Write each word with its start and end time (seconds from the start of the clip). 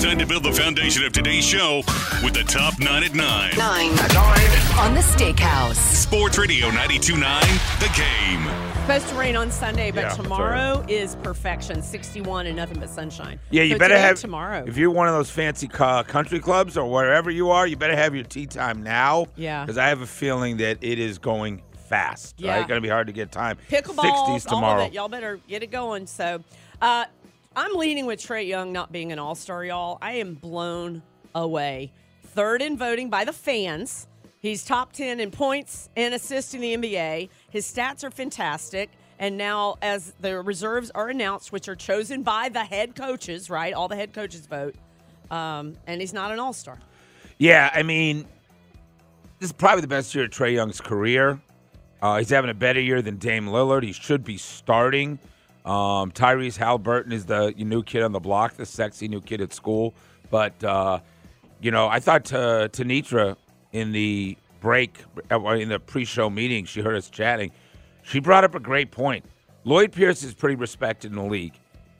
Time 0.00 0.18
to 0.18 0.26
build 0.26 0.44
the 0.44 0.52
foundation 0.52 1.04
of 1.04 1.12
today's 1.12 1.44
show 1.44 1.78
with 2.22 2.34
the 2.34 2.44
top 2.46 2.78
nine 2.78 3.02
at 3.02 3.14
nine. 3.14 3.52
Nine. 3.56 3.92
At 3.98 4.14
nine. 4.14 4.78
on 4.78 4.94
the 4.94 5.00
Steakhouse. 5.00 5.74
Sports 5.74 6.38
Radio 6.38 6.66
929, 6.66 7.42
The 7.80 7.90
Game. 7.96 8.82
Supposed 8.82 9.08
to 9.08 9.14
rain 9.16 9.36
on 9.36 9.50
Sunday, 9.50 9.90
but 9.90 10.02
Yeah, 10.02 10.08
tomorrow 10.10 10.84
is 10.86 11.16
perfection. 11.16 11.82
61 11.82 12.46
and 12.46 12.56
nothing 12.56 12.78
but 12.78 12.88
sunshine. 12.90 13.40
Yeah, 13.50 13.64
you 13.64 13.72
So 13.72 13.78
better 13.78 13.94
today, 13.94 14.06
have 14.06 14.20
tomorrow. 14.20 14.64
If 14.66 14.76
you're 14.76 14.90
one 14.90 15.08
of 15.08 15.14
those 15.14 15.30
fancy 15.30 15.66
ca- 15.66 16.04
country 16.04 16.38
clubs 16.40 16.76
or 16.76 16.88
wherever 16.88 17.30
you 17.30 17.50
are, 17.50 17.66
you 17.66 17.76
better 17.76 17.96
have 17.96 18.14
your 18.14 18.24
tee 18.24 18.46
time 18.46 18.82
now. 18.82 19.26
Yeah. 19.34 19.64
because 19.64 19.78
I 19.78 19.88
have 19.88 20.02
a 20.02 20.06
feeling 20.06 20.58
that 20.58 20.78
it 20.82 20.98
is 21.00 21.18
going 21.18 21.62
fast. 21.88 22.36
Yeah. 22.38 22.52
right? 22.58 22.68
going 22.68 22.78
to 22.78 22.82
be 22.86 22.90
hard 22.90 23.06
to 23.08 23.12
get 23.12 23.32
time. 23.32 23.56
Pickleball, 23.68 24.04
60s 24.04 24.28
all 24.28 24.38
tomorrow. 24.58 24.82
of 24.82 24.88
it. 24.88 24.94
Y'all 24.94 25.08
better 25.08 25.40
get 25.48 25.62
it 25.64 25.70
going. 25.72 26.06
So, 26.06 26.44
uh, 26.80 27.06
I'm 27.58 27.74
leaning 27.74 28.04
with 28.04 28.20
Trae 28.20 28.46
Young 28.46 28.70
not 28.70 28.92
being 28.92 29.12
an 29.12 29.18
All 29.18 29.34
Star, 29.34 29.64
y'all. 29.64 29.96
I 30.02 30.12
am 30.16 30.34
blown 30.34 31.02
away. 31.34 31.90
Third 32.22 32.60
in 32.60 32.76
voting 32.76 33.08
by 33.08 33.24
the 33.24 33.32
fans. 33.32 34.08
He's 34.40 34.62
top 34.62 34.92
10 34.92 35.20
in 35.20 35.30
points 35.30 35.88
and 35.96 36.12
assists 36.12 36.52
in 36.52 36.60
the 36.60 36.76
NBA. 36.76 37.30
His 37.48 37.64
stats 37.64 38.04
are 38.04 38.10
fantastic. 38.10 38.90
And 39.18 39.38
now, 39.38 39.76
as 39.80 40.12
the 40.20 40.42
reserves 40.42 40.90
are 40.94 41.08
announced, 41.08 41.50
which 41.50 41.66
are 41.70 41.74
chosen 41.74 42.22
by 42.22 42.50
the 42.50 42.62
head 42.62 42.94
coaches, 42.94 43.48
right? 43.48 43.72
All 43.72 43.88
the 43.88 43.96
head 43.96 44.12
coaches 44.12 44.46
vote. 44.46 44.74
Um, 45.30 45.78
and 45.86 46.02
he's 46.02 46.12
not 46.12 46.32
an 46.32 46.38
All 46.38 46.52
Star. 46.52 46.78
Yeah, 47.38 47.70
I 47.72 47.82
mean, 47.82 48.26
this 49.38 49.48
is 49.48 49.52
probably 49.52 49.80
the 49.80 49.88
best 49.88 50.14
year 50.14 50.24
of 50.24 50.30
Trae 50.30 50.52
Young's 50.52 50.82
career. 50.82 51.40
Uh, 52.02 52.18
he's 52.18 52.28
having 52.28 52.50
a 52.50 52.54
better 52.54 52.80
year 52.80 53.00
than 53.00 53.16
Dame 53.16 53.46
Lillard. 53.46 53.82
He 53.82 53.92
should 53.92 54.24
be 54.24 54.36
starting. 54.36 55.18
Um, 55.66 56.12
Tyrese 56.12 56.56
Haliburton 56.56 57.12
is 57.12 57.26
the 57.26 57.52
new 57.56 57.82
kid 57.82 58.02
on 58.02 58.12
the 58.12 58.20
block, 58.20 58.54
the 58.54 58.64
sexy 58.64 59.08
new 59.08 59.20
kid 59.20 59.40
at 59.40 59.52
school. 59.52 59.94
But 60.30 60.62
uh, 60.62 61.00
you 61.60 61.70
know, 61.70 61.88
I 61.88 62.00
thought 62.00 62.32
uh, 62.32 62.68
Tanitra 62.68 63.36
in 63.72 63.92
the 63.92 64.36
break, 64.60 65.02
uh, 65.30 65.44
in 65.50 65.68
the 65.68 65.80
pre-show 65.80 66.30
meeting, 66.30 66.64
she 66.64 66.80
heard 66.80 66.96
us 66.96 67.10
chatting. 67.10 67.50
She 68.02 68.20
brought 68.20 68.44
up 68.44 68.54
a 68.54 68.60
great 68.60 68.92
point. 68.92 69.24
Lloyd 69.64 69.90
Pierce 69.90 70.22
is 70.22 70.32
pretty 70.32 70.54
respected 70.54 71.10
in 71.10 71.16
the 71.16 71.24
league. 71.24 71.54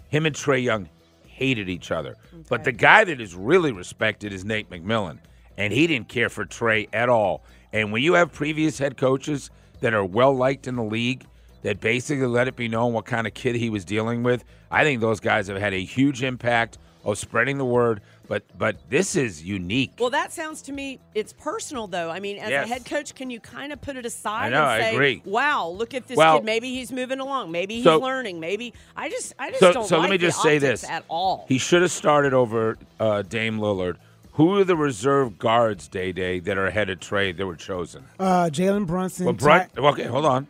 Him 0.08 0.27
and 0.27 0.34
Trae 0.34 0.62
Young 0.62 0.89
hated 1.27 1.69
each 1.69 1.91
other. 1.91 2.17
But 2.48 2.62
the 2.62 2.73
guy 2.73 3.03
that 3.05 3.20
is 3.20 3.34
really 3.34 3.73
respected 3.73 4.33
is 4.33 4.45
Nate 4.45 4.70
McMillan. 4.70 5.19
And 5.58 5.73
he 5.73 5.86
didn't 5.86 6.08
care 6.08 6.28
for 6.28 6.45
Trae 6.45 6.89
at 6.92 7.08
all. 7.08 7.42
And 7.73 7.92
when 7.92 8.03
you 8.03 8.14
have 8.14 8.33
previous 8.33 8.78
head 8.78 8.97
coaches 8.97 9.51
that 9.80 9.95
are 9.95 10.05
well 10.05 10.34
liked 10.34 10.67
in 10.69 10.77
the 10.77 10.84
league, 10.84 11.27
that 11.67 11.81
basically 11.81 12.27
let 12.27 12.47
it 12.47 12.55
be 12.55 12.69
known 12.69 12.92
what 12.92 13.05
kind 13.06 13.27
of 13.27 13.34
kid 13.34 13.56
he 13.56 13.70
was 13.70 13.84
dealing 13.84 14.22
with, 14.22 14.45
I 14.70 14.84
think 14.84 15.00
those 15.00 15.19
guys 15.19 15.48
have 15.48 15.59
had 15.59 15.75
a 15.75 15.83
huge 15.83 16.23
impact 16.23 16.78
of 17.05 17.19
spreading 17.19 17.58
the 17.58 17.64
word. 17.64 18.03
But 18.28 18.45
but 18.56 18.77
this 18.89 19.17
is 19.17 19.42
unique. 19.42 19.92
Well, 19.98 20.11
that 20.11 20.33
sounds 20.33 20.62
to 20.62 20.73
me 20.73 21.00
it's 21.17 21.33
personal 21.33 21.89
though. 21.89 22.08
I 22.08 22.20
mean, 22.20 22.39
as 22.39 22.50
Yes. 22.50 22.67
a 22.67 22.69
head 22.69 22.84
coach, 22.84 23.17
can 23.17 23.31
you 23.31 23.41
kind 23.41 23.73
of 23.73 23.81
put 23.81 23.97
it 23.97 24.06
aside 24.06 24.47
I 24.47 24.56
know, 24.56 24.64
and 24.64 24.83
say, 24.83 24.95
agree. 24.95 25.23
"Wow, 25.25 25.69
look 25.69 25.92
at 25.92 26.06
this 26.06 26.17
Well- 26.17 26.39
kid. 26.39 26.45
Maybe 26.45 26.73
he's 26.73 26.92
moving 26.92 27.19
along. 27.19 27.50
Maybe 27.50 27.75
he's 27.77 27.84
So- 27.84 27.98
learning. 27.98 28.39
Maybe 28.39 28.73
I 28.97 29.08
just 29.08 29.33
I 29.36 29.48
just 29.51 29.61
so, 29.61 29.73
don't 29.73 29.89
so 29.89 29.97
like 29.98 30.03
let 30.03 30.11
me 30.12 30.19
just 30.19 30.41
say 30.42 30.58
this 30.58 30.84
at 30.89 31.05
all. 31.08 31.47
He 31.48 31.58
should 31.58 31.83
have 31.83 31.91
started 31.92 32.33
over 32.33 32.78
uh, 33.01 33.23
Dame 33.23 33.58
Lillard. 33.58 33.97
Who 34.34 34.56
are 34.58 34.64
the 34.64 34.77
reserve 34.77 35.39
guards, 35.39 35.89
Day 35.89 36.12
Day, 36.12 36.39
that 36.41 36.58
are 36.58 36.67
ahead 36.67 36.91
of 36.91 37.01
Trae 37.01 37.36
that 37.36 37.45
were 37.47 37.56
chosen? 37.56 38.05
Uh, 38.20 38.51
Jalen 38.53 38.86
Brunson. 38.86 39.25
Well, 39.27 39.34
Brunt. 39.34 39.70
Okay, 39.77 40.05
hold 40.05 40.27
on. 40.27 40.47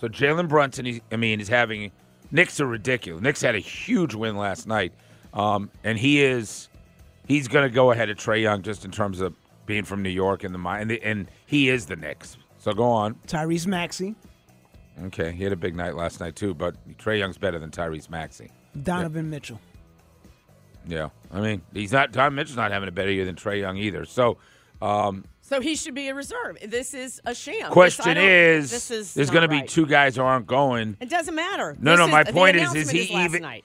So 0.00 0.08
Jalen 0.08 0.48
Brunson, 0.48 0.84
he, 0.84 1.02
I 1.10 1.16
mean, 1.16 1.40
is 1.40 1.48
having. 1.48 1.92
Knicks 2.30 2.60
are 2.60 2.66
ridiculous. 2.66 3.22
Knicks 3.22 3.40
had 3.40 3.54
a 3.54 3.60
huge 3.60 4.14
win 4.14 4.36
last 4.36 4.66
night, 4.66 4.92
um, 5.32 5.70
and 5.84 5.98
he 5.98 6.22
is. 6.22 6.68
He's 7.26 7.48
going 7.48 7.68
to 7.68 7.74
go 7.74 7.90
ahead 7.90 8.10
of 8.10 8.18
Trae 8.18 8.42
Young 8.42 8.62
just 8.62 8.84
in 8.84 8.90
terms 8.90 9.20
of 9.20 9.34
being 9.66 9.84
from 9.84 10.02
New 10.02 10.10
York 10.10 10.44
and 10.44 10.54
the 10.54 10.58
mind, 10.58 10.90
and, 10.90 11.02
and 11.02 11.30
he 11.46 11.68
is 11.68 11.86
the 11.86 11.96
Knicks. 11.96 12.36
So 12.58 12.72
go 12.72 12.84
on. 12.84 13.14
Tyrese 13.26 13.66
Maxey. 13.66 14.14
Okay, 15.04 15.32
he 15.32 15.44
had 15.44 15.52
a 15.52 15.56
big 15.56 15.76
night 15.76 15.94
last 15.94 16.20
night 16.20 16.36
too, 16.36 16.54
but 16.54 16.74
Trae 16.98 17.18
Young's 17.18 17.36
better 17.36 17.58
than 17.58 17.70
Tyrese 17.70 18.08
Maxey. 18.08 18.50
Donovan 18.82 19.28
Mitchell. 19.28 19.60
Yeah, 20.86 21.10
I 21.32 21.40
mean, 21.40 21.62
he's 21.74 21.92
not. 21.92 22.12
Tom 22.12 22.34
Mitchell's 22.34 22.56
not 22.56 22.70
having 22.70 22.88
a 22.88 22.92
better 22.92 23.10
year 23.10 23.24
than 23.24 23.34
Trae 23.34 23.60
Young 23.60 23.76
either. 23.76 24.04
So, 24.04 24.38
um, 24.82 25.24
so 25.40 25.60
he 25.60 25.76
should 25.76 25.94
be 25.94 26.08
a 26.08 26.14
reserve. 26.14 26.58
This 26.66 26.92
is 26.94 27.20
a 27.24 27.34
sham. 27.34 27.70
Question 27.70 28.14
don't- 28.14 28.24
is, 28.24 28.70
this 28.70 28.90
is 28.90 29.14
there's 29.14 29.28
not 29.28 29.34
going 29.46 29.48
to 29.50 29.62
be 29.62 29.66
two 29.68 29.86
guys 29.86 30.16
who 30.16 30.22
aren't 30.22 30.46
going. 30.46 30.96
It 31.00 31.08
doesn't 31.08 31.34
matter. 31.34 31.76
No, 31.78 31.92
This 31.92 31.98
no, 32.00 32.04
is- 32.06 32.10
my 32.12 32.24
point 32.24 32.56
is, 32.56 32.74
is 32.74 32.90
he 32.90 33.14
last 33.14 33.26
even- 33.30 33.42
night. 33.42 33.64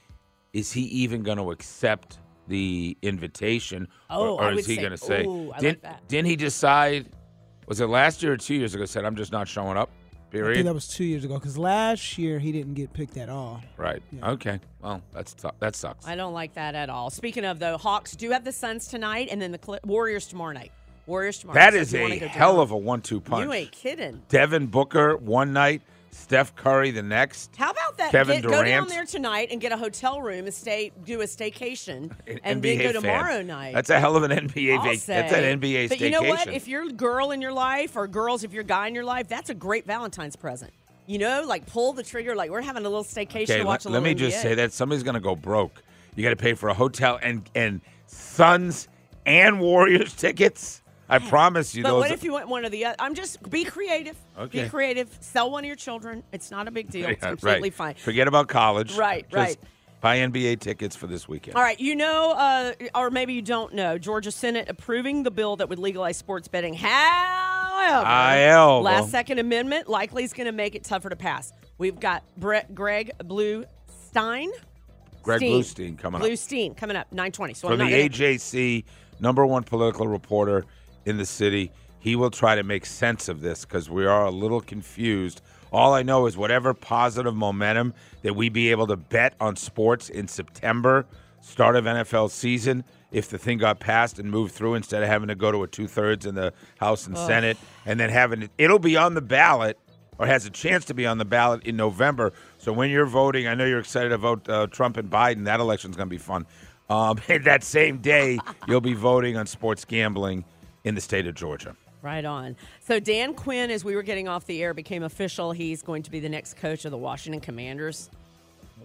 Is 0.54 0.72
he 0.72 0.82
even 0.82 1.24
going 1.24 1.38
to 1.38 1.52
accept 1.52 2.20
the 2.50 2.98
invitation, 3.02 3.88
Oh, 4.10 4.36
or, 4.36 4.42
I 4.42 4.48
or 4.48 4.50
would 4.52 4.60
is 4.60 4.66
he 4.68 4.76
say- 4.76 4.82
going 4.82 4.92
to 4.92 4.98
say? 4.98 5.24
ooh, 5.26 5.46
I 5.46 5.48
like 5.52 5.60
didn't, 5.62 5.82
that. 5.84 6.08
didn't 6.08 6.28
he 6.28 6.36
decide? 6.36 7.08
Was 7.68 7.80
it 7.80 7.86
last 7.88 8.22
year 8.22 8.34
or 8.34 8.38
two 8.38 8.56
years 8.56 8.76
ago? 8.76 8.84
Said 8.86 9.06
I'm 9.06 9.16
just 9.16 9.32
not 9.32 9.48
showing 9.48 9.78
up. 9.78 9.90
I 9.90 10.34
think 10.34 10.44
Period. 10.46 10.66
that 10.68 10.74
was 10.74 10.88
two 10.88 11.04
years 11.04 11.26
ago 11.26 11.34
because 11.36 11.58
last 11.58 12.18
year 12.18 12.40
he 12.40 12.52
didn't 12.54 12.74
get 12.76 12.92
picked 12.94 13.18
at 13.18 13.28
all. 13.30 13.62
right. 13.78 14.02
Yeah. 14.12 14.32
Okay. 14.32 14.60
Well, 14.82 15.02
that's 15.14 15.36
su- 15.42 15.50
that 15.60 15.76
sucks. 15.76 16.08
I 16.08 16.16
don't 16.16 16.34
like 16.34 16.54
that 16.54 16.74
at 16.76 16.90
all. 16.90 17.10
Speaking 17.10 17.44
of 17.46 17.60
though, 17.60 17.78
Hawks 17.78 18.16
do 18.16 18.30
have 18.32 18.44
the 18.46 18.52
Suns 18.54 18.88
tonight, 18.88 19.28
and 19.32 19.42
then 19.42 19.52
the 19.52 19.60
Cl- 19.64 19.80
Warriors 19.86 20.28
tomorrow 20.28 20.54
night. 20.54 20.72
Warriors 21.12 21.38
tomorrow. 21.40 21.60
That 21.60 21.74
So 21.74 21.80
is 21.80 21.94
a 21.94 22.18
hell 22.28 22.54
down- 22.54 22.62
of 22.64 22.72
a 22.72 22.78
one-two 22.78 23.20
punch. 23.22 23.46
You 23.46 23.54
ain't 23.54 23.72
kidding. 23.72 24.22
Devin 24.30 24.68
Booker 24.68 25.18
one 25.18 25.52
night, 25.54 25.82
Steph 26.12 26.56
Curry 26.56 26.92
the 26.92 27.04
next. 27.04 27.56
How 27.58 27.72
about 27.72 27.98
that? 27.98 28.12
Kevin 28.12 28.42
Get, 28.42 28.44
go 28.50 28.52
down 28.64 28.64
Durant. 28.66 28.90
there 28.90 29.06
tonight 29.06 29.50
and 29.52 29.60
get 29.62 29.72
a 29.72 29.78
hotel 29.78 30.22
room 30.22 30.46
and 30.46 30.54
stay, 30.54 30.92
do 31.06 31.22
a 31.22 31.26
staycation, 31.26 32.12
An 32.28 32.40
and 32.44 32.62
NBA 32.62 32.78
then 32.78 32.94
go 32.94 33.02
fan. 33.02 33.02
tomorrow 33.02 33.42
night. 33.42 33.74
That's 33.74 33.90
a 33.90 34.00
hell 34.00 34.16
of 34.16 34.24
an 34.24 34.32
NBA. 34.32 34.78
I'll 34.78 34.84
vac- 34.84 35.00
that's 35.02 35.34
an 35.34 35.60
NBA 35.60 35.90
But 35.90 35.98
staycation. 35.98 36.02
you 36.02 36.10
know 36.12 36.24
what? 36.24 36.48
If 36.48 36.68
you're 36.68 36.88
a 36.88 36.92
girl 36.92 37.32
in 37.32 37.42
your 37.42 37.54
life, 37.54 37.96
or 37.96 38.08
girls, 38.08 38.44
if 38.44 38.52
you're 38.54 38.64
a 38.64 38.66
guy 38.66 38.88
in 38.88 38.96
your 38.96 39.04
life, 39.06 39.28
that's 39.28 39.50
a 39.50 39.54
great 39.54 39.86
Valentine's 39.86 40.36
present. 40.36 40.72
You 41.08 41.18
know, 41.18 41.44
like 41.46 41.66
pull 41.66 41.94
the 41.94 42.04
trigger. 42.04 42.36
Like 42.36 42.52
we're 42.52 42.62
having 42.62 42.86
a 42.86 42.90
little 42.90 43.04
staycation 43.04 43.44
okay, 43.44 43.58
to 43.58 43.64
watch 43.64 43.86
let, 43.86 43.92
a 43.92 43.94
let 43.94 44.04
little 44.04 44.04
me 44.04 44.14
just 44.16 44.42
say 44.42 44.56
that 44.56 44.72
somebody's 44.72 45.04
going 45.04 45.16
to 45.16 45.20
go 45.20 45.36
broke. 45.36 45.82
You 46.16 46.24
got 46.24 46.30
to 46.30 46.36
pay 46.36 46.54
for 46.54 46.70
a 46.70 46.74
hotel 46.74 47.20
and 47.22 47.50
and 47.56 47.82
Suns 48.06 48.88
and 49.26 49.60
Warriors 49.60 50.14
tickets. 50.18 50.82
I 51.12 51.20
promise 51.20 51.76
you 51.76 51.84
But 51.84 51.90
those. 51.90 52.00
what 52.02 52.12
if 52.12 52.24
you 52.24 52.34
want 52.34 52.48
one 52.48 52.66
of 52.66 52.72
the 52.72 52.86
other? 52.86 52.96
I'm 53.00 53.16
just 53.16 53.48
be 53.50 53.64
creative. 53.66 54.16
Okay. 54.38 54.64
Be 54.64 54.70
creative. 54.70 55.16
Sell 55.20 55.52
one 55.52 55.64
of 55.64 55.68
your 55.68 55.76
children. 55.76 56.24
It's 56.32 56.52
not 56.52 56.68
a 56.68 56.72
big 56.72 56.90
deal. 56.90 57.10
It's 57.10 57.20
Yeah, 57.22 57.30
completely 57.30 57.70
right. 57.70 57.74
fine. 57.74 57.96
Forget 57.96 58.28
about 58.28 58.48
college. 58.48 58.96
Right, 58.96 59.26
Just 59.30 59.36
right. 59.36 59.58
Buy 60.00 60.18
NBA 60.18 60.60
tickets 60.62 60.96
for 60.96 61.06
this 61.06 61.28
weekend. 61.28 61.56
All 61.56 61.62
right, 61.62 61.80
you 61.80 61.96
know, 61.96 62.32
uh, 62.32 62.74
or 62.96 63.12
maybe 63.12 63.34
you 63.34 63.44
don't 63.44 63.76
know, 63.76 64.00
Georgia 64.00 64.32
Senate 64.32 64.68
approving 64.68 65.22
the 65.22 65.30
bill 65.30 65.58
that 65.58 65.70
would 65.70 65.78
legalize 65.78 66.18
sports 66.18 66.48
betting. 66.48 66.74
However, 66.74 68.82
last 68.84 69.12
second 69.12 69.38
amendment 69.38 69.88
likely 69.88 70.24
is 70.24 70.34
going 70.34 70.48
to 70.48 70.52
make 70.52 70.74
it 70.74 70.84
tougher 70.84 71.10
to 71.10 71.16
pass. 71.16 71.54
We've 71.78 72.00
got 72.00 72.24
Brett 72.38 72.74
Greg 72.74 73.12
Bluestein. 73.20 74.48
Greg 75.24 75.40
Steen. 75.40 75.62
Bluestein 75.62 75.98
coming 76.00 76.22
up. 76.22 76.28
Bluestein 76.28 76.76
coming 76.76 76.98
up 76.98 77.12
920. 77.12 77.54
So 77.54 77.68
From 77.68 77.82
I'm 77.82 77.92
the 77.92 78.10
AJC, 78.10 78.84
number 79.20 79.46
one 79.46 79.64
political 79.64 80.08
reporter 80.08 80.66
in 81.06 81.18
the 81.18 81.26
city. 81.26 81.72
He 82.00 82.16
will 82.16 82.32
try 82.32 82.56
to 82.56 82.64
make 82.64 82.86
sense 82.86 83.30
of 83.30 83.42
this 83.42 83.64
because 83.64 83.90
we 83.90 84.06
are 84.06 84.26
a 84.26 84.32
little 84.32 84.62
confused. 84.62 85.42
All 85.72 85.94
I 85.94 86.04
know 86.04 86.26
is 86.26 86.36
whatever 86.36 86.74
positive 86.74 87.36
momentum 87.36 87.94
that 88.24 88.36
we 88.36 88.50
be 88.50 88.72
able 88.72 88.88
to 88.88 88.98
bet 88.98 89.36
on 89.40 89.56
sports 89.56 90.10
in 90.10 90.28
September, 90.28 91.06
start 91.42 91.76
of 91.76 91.86
NFL 91.86 92.32
season, 92.32 92.84
if 93.12 93.30
the 93.30 93.38
thing 93.38 93.58
got 93.58 93.80
passed 93.80 94.20
and 94.20 94.32
moved 94.32 94.54
through 94.54 94.76
instead 94.76 95.04
of 95.04 95.10
having 95.10 95.28
to 95.28 95.36
go 95.36 95.52
to 95.52 95.64
a 95.64 95.68
two 95.68 95.88
thirds 95.88 96.26
in 96.26 96.36
the 96.36 96.54
House 96.80 97.08
and 97.08 97.18
Senate, 97.18 97.58
and 97.86 98.00
then 98.00 98.10
having 98.10 98.44
it, 98.44 98.52
it'll 98.58 98.80
be 98.80 98.98
on 98.98 99.14
the 99.14 99.22
ballot 99.22 99.78
or 100.18 100.26
has 100.28 100.46
a 100.46 100.50
chance 100.50 100.86
to 100.86 100.94
be 100.94 101.06
on 101.06 101.18
the 101.18 101.26
ballot 101.26 101.64
in 101.64 101.76
November. 101.76 102.34
So 102.58 102.72
when 102.74 102.90
you're 102.90 103.06
voting, 103.06 103.48
I 103.48 103.56
know 103.56 103.66
you're 103.66 103.80
excited 103.80 104.10
to 104.10 104.18
vote 104.18 104.48
uh, 104.50 104.68
Trump 104.68 104.98
and 104.98 105.10
Biden. 105.10 105.46
That 105.46 105.60
election's 105.60 105.96
going 105.96 106.10
to 106.10 106.14
be 106.14 106.18
fun. 106.18 106.46
Um, 106.90 107.20
and 107.28 107.44
that 107.46 107.64
same 107.64 108.00
day, 108.00 108.40
you'll 108.68 108.82
be 108.82 108.94
voting 108.94 109.38
on 109.38 109.46
sports 109.46 109.86
gambling 109.86 110.46
in 110.84 110.96
the 110.96 111.02
state 111.02 111.28
of 111.28 111.36
Georgia. 111.36 111.76
Right 112.02 112.26
on. 112.26 112.56
So 112.80 113.00
Dan 113.00 113.34
Quinn, 113.36 113.70
as 113.70 113.84
we 113.86 113.96
were 113.96 114.02
getting 114.02 114.28
off 114.28 114.46
the 114.48 114.62
air, 114.64 114.74
became 114.74 115.04
official. 115.04 115.52
He's 115.52 115.84
going 115.84 116.04
to 116.04 116.12
be 116.12 116.20
the 116.20 116.30
next 116.30 116.56
coach 116.58 116.84
of 116.86 116.92
the 116.92 116.98
Washington 116.98 117.42
Commanders. 117.42 118.10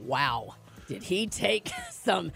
Wow. 0.05 0.55
Did 0.89 1.03
he 1.03 1.27
take 1.27 1.71
some 1.91 2.33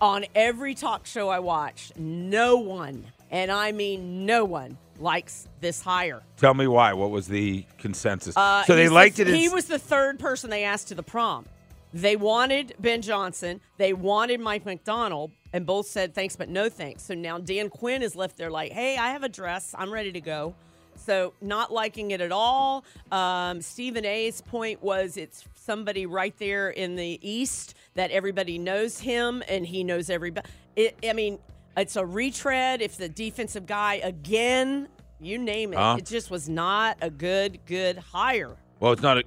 on 0.00 0.24
every 0.34 0.74
talk 0.74 1.06
show 1.06 1.28
I 1.28 1.38
watched? 1.38 1.96
No 1.96 2.56
one, 2.56 3.06
and 3.30 3.50
I 3.52 3.70
mean 3.72 4.26
no 4.26 4.44
one, 4.44 4.76
likes 4.98 5.46
this 5.60 5.80
hire. 5.80 6.20
Tell 6.36 6.54
me 6.54 6.66
why. 6.66 6.92
What 6.94 7.10
was 7.10 7.28
the 7.28 7.64
consensus? 7.78 8.36
Uh, 8.36 8.64
so 8.64 8.74
they 8.74 8.82
he's 8.82 8.90
the- 8.90 8.94
liked 8.94 9.18
it. 9.20 9.28
He 9.28 9.46
in- 9.46 9.52
was 9.52 9.66
the 9.66 9.78
third 9.78 10.18
person 10.18 10.50
they 10.50 10.64
asked 10.64 10.88
to 10.88 10.94
the 10.96 11.02
prom. 11.04 11.46
They 11.94 12.16
wanted 12.16 12.74
Ben 12.80 13.02
Johnson. 13.02 13.60
They 13.78 13.92
wanted 13.92 14.40
Mike 14.40 14.66
Macdonald, 14.66 15.30
and 15.52 15.64
both 15.64 15.86
said 15.86 16.12
thanks, 16.12 16.34
but 16.34 16.48
no 16.48 16.68
thanks. 16.68 17.04
So 17.04 17.14
now 17.14 17.38
Dan 17.38 17.70
Quinn 17.70 18.02
is 18.02 18.16
left 18.16 18.36
there 18.36 18.50
like, 18.50 18.72
hey, 18.72 18.98
I 18.98 19.10
have 19.12 19.22
a 19.22 19.28
dress. 19.28 19.74
I'm 19.78 19.92
ready 19.92 20.10
to 20.10 20.20
go. 20.20 20.56
So 20.96 21.34
not 21.40 21.72
liking 21.72 22.10
it 22.10 22.20
at 22.20 22.32
all. 22.32 22.84
Um, 23.12 23.60
Stephen 23.62 24.04
A's 24.04 24.40
point 24.42 24.82
was 24.82 25.16
it's 25.16 25.44
somebody 25.54 26.04
right 26.04 26.36
there 26.38 26.70
in 26.70 26.96
the 26.96 27.18
East 27.22 27.74
that 27.94 28.10
everybody 28.10 28.58
knows 28.58 28.98
him, 28.98 29.44
and 29.48 29.64
he 29.64 29.84
knows 29.84 30.10
everybody. 30.10 30.48
It, 30.74 30.96
I 31.08 31.12
mean, 31.12 31.38
It's 31.76 31.94
a 31.96 32.04
retread. 32.04 32.82
If 32.82 32.96
the 32.96 33.08
defensive 33.08 33.66
guy 33.66 33.94
again, 34.02 34.88
you 35.20 35.38
name 35.38 35.72
it, 35.72 35.76
Huh? 35.76 35.96
it 35.98 36.06
just 36.06 36.28
was 36.30 36.48
not 36.48 36.96
a 37.00 37.10
good, 37.10 37.60
good 37.66 37.98
hire. 37.98 38.56
Well, 38.80 38.92
it's 38.92 39.02
not 39.02 39.18
a. 39.18 39.24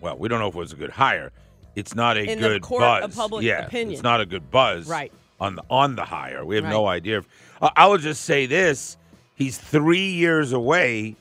Well, 0.00 0.16
we 0.16 0.28
don't 0.28 0.38
know 0.40 0.48
if 0.48 0.54
it 0.54 0.58
was 0.58 0.72
a 0.72 0.76
good 0.76 0.90
hire. 0.90 1.32
It's 1.78 1.94
not 1.94 2.16
a 2.16 2.28
In 2.28 2.40
the 2.40 2.48
good 2.48 2.62
court 2.62 2.80
buzz. 2.80 3.04
of 3.04 3.14
public 3.14 3.44
yeah, 3.44 3.66
opinion. 3.66 3.92
it's 3.92 4.02
not 4.02 4.20
a 4.20 4.26
good 4.26 4.50
buzz. 4.50 4.88
Right. 4.88 5.12
On 5.40 5.54
the 5.54 5.62
on 5.70 5.94
the 5.94 6.04
hire, 6.04 6.44
we 6.44 6.56
have 6.56 6.64
no 6.64 6.84
Right. 6.86 6.96
idea. 6.96 7.18
If, 7.18 7.28
uh, 7.62 7.70
I 7.76 7.86
will 7.86 7.98
just 7.98 8.24
say 8.24 8.46
this: 8.46 8.96
he's 9.36 9.56
three 9.56 10.10
years 10.10 10.52
away 10.52 11.14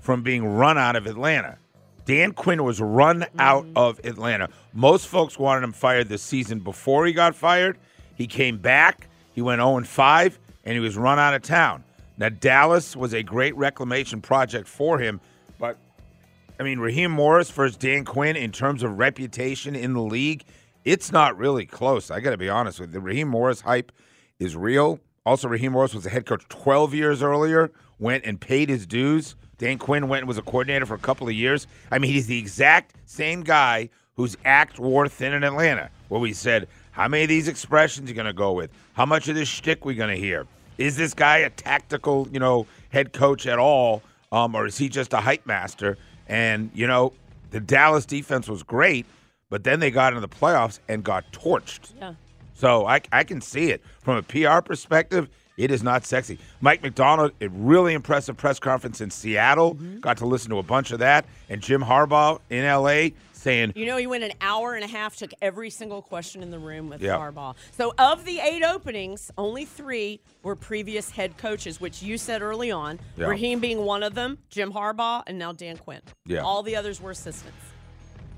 from 0.00 0.22
being 0.22 0.44
run 0.46 0.78
out 0.78 0.94
of 0.94 1.06
Atlanta. 1.08 1.58
Dan 2.06 2.32
Quinn 2.32 2.62
was 2.62 2.80
run 2.80 3.20
Mm-hmm. 3.22 3.40
out 3.40 3.66
of 3.74 3.98
Atlanta. 4.04 4.48
Most 4.72 5.08
folks 5.08 5.38
wanted 5.38 5.64
him 5.64 5.72
fired 5.72 6.08
this 6.08 6.22
season 6.22 6.60
before 6.60 7.06
he 7.06 7.12
got 7.12 7.34
fired. 7.34 7.76
He 8.14 8.28
came 8.28 8.58
back. 8.58 9.08
He 9.34 9.42
went 9.42 9.60
0 9.60 9.82
5, 9.82 10.38
and 10.64 10.74
he 10.74 10.80
was 10.80 10.96
run 10.96 11.18
out 11.18 11.34
of 11.34 11.42
town. 11.42 11.82
Now, 12.16 12.28
Dallas 12.28 12.94
was 12.94 13.12
a 13.12 13.24
great 13.24 13.56
reclamation 13.56 14.20
project 14.20 14.68
for 14.68 15.00
him, 15.00 15.20
I 16.58 16.62
mean, 16.62 16.78
Raheem 16.78 17.10
Morris 17.10 17.50
versus 17.50 17.76
Dan 17.76 18.04
Quinn 18.04 18.36
in 18.36 18.52
terms 18.52 18.82
of 18.82 18.98
reputation 18.98 19.74
in 19.74 19.92
the 19.92 20.02
league, 20.02 20.44
it's 20.84 21.10
not 21.10 21.36
really 21.36 21.66
close. 21.66 22.10
I 22.10 22.20
got 22.20 22.30
to 22.30 22.36
be 22.36 22.48
honest 22.48 22.78
with 22.78 22.90
you. 22.90 22.94
The 22.94 23.00
Raheem 23.00 23.28
Morris 23.28 23.62
hype 23.62 23.90
is 24.38 24.54
real. 24.54 25.00
Also, 25.26 25.48
Raheem 25.48 25.72
Morris 25.72 25.94
was 25.94 26.06
a 26.06 26.10
head 26.10 26.26
coach 26.26 26.46
12 26.48 26.94
years 26.94 27.22
earlier, 27.22 27.72
went 27.98 28.24
and 28.24 28.40
paid 28.40 28.68
his 28.68 28.86
dues. 28.86 29.34
Dan 29.58 29.78
Quinn 29.78 30.08
went 30.08 30.22
and 30.22 30.28
was 30.28 30.38
a 30.38 30.42
coordinator 30.42 30.86
for 30.86 30.94
a 30.94 30.98
couple 30.98 31.26
of 31.26 31.34
years. 31.34 31.66
I 31.90 31.98
mean, 31.98 32.12
he's 32.12 32.26
the 32.26 32.38
exact 32.38 32.94
same 33.06 33.42
guy 33.42 33.88
whose 34.16 34.36
act 34.44 34.78
wore 34.78 35.08
thin 35.08 35.32
in 35.32 35.42
Atlanta, 35.42 35.90
where 36.08 36.20
we 36.20 36.32
said, 36.32 36.68
how 36.92 37.08
many 37.08 37.24
of 37.24 37.28
these 37.28 37.48
expressions 37.48 38.08
you 38.08 38.14
going 38.14 38.26
to 38.26 38.32
go 38.32 38.52
with? 38.52 38.70
How 38.92 39.06
much 39.06 39.26
of 39.28 39.34
this 39.34 39.48
shtick 39.48 39.84
we 39.84 39.94
going 39.94 40.14
to 40.14 40.20
hear? 40.20 40.46
Is 40.78 40.96
this 40.96 41.14
guy 41.14 41.38
a 41.38 41.50
tactical, 41.50 42.28
you 42.30 42.38
know, 42.38 42.66
head 42.90 43.12
coach 43.12 43.46
at 43.46 43.58
all, 43.58 44.02
um, 44.30 44.54
or 44.54 44.66
is 44.66 44.78
he 44.78 44.88
just 44.88 45.12
a 45.12 45.20
hype 45.20 45.46
master? 45.46 45.96
And 46.28 46.70
you 46.74 46.86
know, 46.86 47.12
the 47.50 47.60
Dallas 47.60 48.06
defense 48.06 48.48
was 48.48 48.62
great, 48.62 49.06
but 49.50 49.64
then 49.64 49.80
they 49.80 49.90
got 49.90 50.12
into 50.12 50.26
the 50.26 50.34
playoffs 50.34 50.78
and 50.88 51.04
got 51.04 51.30
torched. 51.32 51.92
Yeah. 51.98 52.14
So 52.54 52.86
I, 52.86 53.00
I 53.12 53.24
can 53.24 53.40
see 53.40 53.70
it 53.70 53.82
from 54.00 54.16
a 54.16 54.22
PR 54.22 54.60
perspective. 54.60 55.28
It 55.56 55.70
is 55.70 55.82
not 55.82 56.04
sexy. 56.04 56.38
Mike 56.60 56.82
Macdonald, 56.82 57.32
a 57.40 57.48
really 57.48 57.94
impressive 57.94 58.36
press 58.36 58.58
conference 58.58 59.00
in 59.00 59.10
Seattle. 59.10 59.74
Mm-hmm. 59.74 60.00
Got 60.00 60.16
to 60.18 60.26
listen 60.26 60.50
to 60.50 60.58
a 60.58 60.62
bunch 60.62 60.90
of 60.90 60.98
that, 60.98 61.26
and 61.48 61.60
Jim 61.60 61.82
Harbaugh 61.82 62.40
in 62.50 62.64
LA 62.64 63.10
saying, 63.44 63.72
You 63.76 63.86
know, 63.86 63.96
he 63.96 64.06
went 64.06 64.24
an 64.24 64.32
hour 64.40 64.74
and 64.74 64.82
a 64.82 64.88
half, 64.88 65.14
took 65.16 65.30
every 65.40 65.70
single 65.70 66.02
question 66.02 66.42
in 66.42 66.50
the 66.50 66.58
room 66.58 66.88
with 66.88 67.00
Yeah. 67.00 67.16
Harbaugh. 67.16 67.54
So, 67.76 67.94
of 67.98 68.24
the 68.24 68.40
eight 68.40 68.64
openings, 68.64 69.30
only 69.38 69.64
three 69.64 70.20
were 70.42 70.56
previous 70.56 71.10
head 71.10 71.36
coaches, 71.36 71.80
which 71.80 72.02
you 72.02 72.18
said 72.18 72.42
early 72.42 72.70
on. 72.72 72.98
Yeah. 73.16 73.26
Raheem 73.26 73.60
being 73.60 73.84
one 73.84 74.02
of 74.02 74.14
them, 74.14 74.38
Jim 74.50 74.72
Harbaugh, 74.72 75.22
and 75.26 75.38
now 75.38 75.52
Dan 75.52 75.76
Quinn. 75.76 76.00
Yeah. 76.26 76.40
All 76.40 76.62
the 76.62 76.74
others 76.74 77.00
were 77.00 77.12
assistants. 77.12 77.56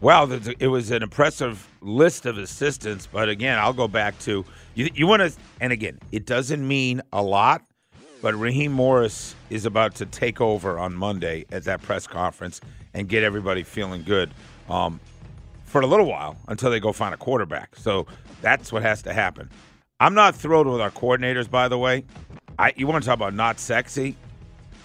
Wow, 0.03 0.29
it 0.61 0.67
was 0.69 0.91
an 0.91 1.03
impressive 1.03 1.67
list 1.81 2.27
of 2.27 2.37
assistants, 2.37 3.09
but 3.11 3.31
again, 3.31 3.59
I'll 3.59 3.73
go 3.73 3.89
back 3.89 4.19
to 4.21 4.45
you. 4.75 4.91
You 4.95 5.07
want 5.07 5.23
to, 5.23 5.33
and 5.59 5.73
again, 5.73 5.99
it 6.13 6.27
doesn't 6.27 6.67
mean 6.67 7.01
a 7.15 7.23
lot, 7.23 7.63
but 8.21 8.35
Raheem 8.35 8.73
Morris 8.73 9.35
is 9.49 9.65
about 9.65 9.95
to 9.95 10.07
take 10.07 10.39
over 10.39 10.79
on 10.79 10.93
Monday 10.93 11.47
at 11.51 11.65
that 11.65 11.81
press 11.81 12.07
conference 12.07 12.61
and 12.97 13.09
get 13.09 13.23
everybody 13.23 13.63
feeling 13.63 14.03
good 14.03 14.31
um, 14.71 14.99
for 15.65 15.83
a 15.83 15.87
little 15.87 16.07
while 16.07 16.37
until 16.49 16.71
they 16.71 16.81
go 16.81 16.93
find 16.93 17.15
a 17.15 17.19
quarterback. 17.19 17.77
So 17.77 18.07
that's 18.41 18.73
what 18.73 18.83
has 18.83 19.03
to 19.03 19.13
happen. 19.13 19.51
I'm 20.01 20.15
not 20.15 20.35
thrilled 20.35 20.67
with 20.67 20.81
our 20.81 20.91
coordinators, 20.91 21.49
by 21.49 21.69
the 21.69 21.79
way. 21.79 22.05
I, 22.59 22.73
you 22.75 22.87
want 22.87 23.05
to 23.05 23.07
talk 23.07 23.17
about 23.17 23.35
not 23.35 23.61
sexy? 23.61 24.17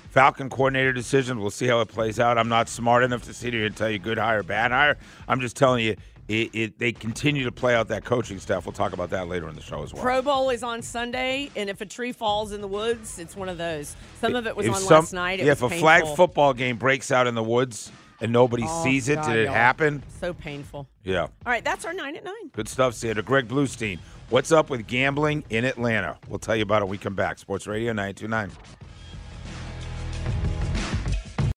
Falcon 0.10 0.50
coordinator 0.50 0.92
decision. 0.92 1.40
We'll 1.40 1.52
see 1.52 1.68
how 1.68 1.80
it 1.80 1.88
plays 1.88 2.20
out. 2.20 2.38
I'm 2.38 2.50
not 2.50 2.68
smart 2.68 3.04
enough 3.04 3.24
to 3.24 3.34
sit 3.34 3.54
here 3.54 3.66
and 3.66 3.76
tell 3.76 3.90
you 3.90 3.98
good 3.98 4.18
hire, 4.18 4.44
bad 4.44 4.72
hire. 4.72 4.98
I'm 5.30 5.40
just 5.40 5.56
telling 5.56 5.86
you, 5.86 5.96
it, 6.28 6.50
it, 6.54 6.80
they 6.80 6.92
continue 6.92 7.46
to 7.46 7.52
play 7.52 7.76
out 7.76 7.88
that 7.90 8.04
coaching 8.04 8.40
stuff. 8.40 8.66
We'll 8.66 8.74
talk 8.74 8.94
about 8.94 9.10
that 9.12 9.28
later 9.28 9.48
in 9.50 9.56
the 9.56 9.62
show 9.62 9.84
as 9.84 9.94
well. 9.94 10.04
Pro 10.04 10.22
Bowl 10.22 10.50
is 10.50 10.64
on 10.64 10.82
Sunday, 10.82 11.50
and 11.56 11.70
if 11.70 11.82
a 11.82 11.86
tree 11.86 12.12
falls 12.12 12.52
in 12.52 12.62
the 12.62 12.68
woods, 12.68 13.20
it's 13.20 13.36
one 13.36 13.50
of 13.50 13.58
those. 13.58 13.96
Some 14.20 14.36
of 14.36 14.48
it 14.48 14.56
was 14.56 14.66
If 14.66 14.74
on 14.74 14.82
some- 14.82 14.96
last 14.98 15.14
night. 15.14 15.40
It 15.40 15.46
yeah, 15.46 15.54
if 15.54 15.62
a 15.62 15.70
flag 15.70 16.06
football 16.16 16.54
game 16.54 16.78
breaks 16.78 17.12
out 17.12 17.28
in 17.28 17.36
the 17.36 17.44
woods 17.44 17.92
and 18.22 18.32
nobody 18.32 18.64
Oh, 18.66 18.84
sees 18.84 19.10
it, 19.10 19.16
God, 19.16 19.28
did 19.28 19.36
it 19.40 19.46
y'all. 19.46 19.54
happen? 19.54 20.04
So 20.20 20.34
painful. 20.34 20.88
Yeah. 21.04 21.22
All 21.24 21.30
right, 21.46 21.64
that's 21.64 21.84
our 21.86 21.94
nine 21.94 22.16
at 22.16 22.24
nine. 22.24 22.50
Good 22.54 22.70
stuff, 22.70 22.94
Sandra. 22.94 23.24
Greg 23.24 23.48
Bluestein. 23.48 24.00
What's 24.30 24.52
up 24.54 24.70
with 24.70 24.88
gambling 24.88 25.44
in 25.50 25.66
Atlanta? 25.66 26.18
We'll 26.30 26.40
tell 26.40 26.56
you 26.56 26.64
about 26.64 26.82
it 26.82 26.86
when 26.86 26.92
we 26.92 26.98
come 26.98 27.16
back. 27.16 27.38
Sports 27.40 27.68
Radio 27.68 27.92
929. 27.92 28.52